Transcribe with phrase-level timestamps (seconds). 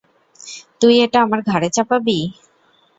[0.81, 2.17] তুই এটা আমার ঘাড়ে চাপাবি?